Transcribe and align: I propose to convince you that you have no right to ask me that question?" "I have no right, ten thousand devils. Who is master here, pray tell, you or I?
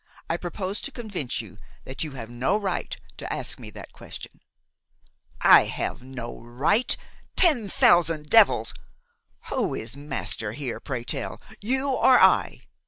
I 0.27 0.35
propose 0.35 0.81
to 0.81 0.91
convince 0.91 1.41
you 1.41 1.57
that 1.85 2.03
you 2.03 2.13
have 2.13 2.27
no 2.27 2.57
right 2.57 2.97
to 3.17 3.31
ask 3.31 3.59
me 3.59 3.69
that 3.69 3.93
question?" 3.93 4.41
"I 5.41 5.65
have 5.65 6.01
no 6.01 6.41
right, 6.41 6.97
ten 7.35 7.69
thousand 7.69 8.27
devils. 8.27 8.73
Who 9.49 9.75
is 9.75 9.95
master 9.95 10.53
here, 10.53 10.79
pray 10.79 11.03
tell, 11.03 11.39
you 11.61 11.89
or 11.89 12.19
I? 12.19 12.61